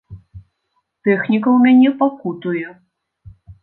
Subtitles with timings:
[1.09, 2.67] Тэхніка ў мяне пакутуе.